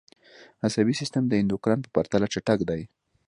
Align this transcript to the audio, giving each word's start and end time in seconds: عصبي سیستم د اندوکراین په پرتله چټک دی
عصبي 0.65 0.93
سیستم 1.01 1.23
د 1.27 1.33
اندوکراین 1.41 1.79
په 1.83 1.89
پرتله 1.95 2.25
چټک 2.33 2.59
دی 2.69 2.81